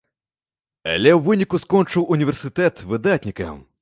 Але 0.93 1.11
ў 1.17 1.21
выніку 1.27 1.61
скончыў 1.65 2.09
універсітэт 2.17 2.85
выдатнікам. 2.95 3.63